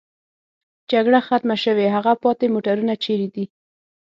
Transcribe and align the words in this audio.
جګړه 0.91 1.19
ختمه 1.27 1.55
شوې، 1.63 1.87
هغه 1.95 2.13
پاتې 2.23 2.45
موټرونه 2.53 2.93
چېرې 3.03 3.27
دي؟ 3.35 3.45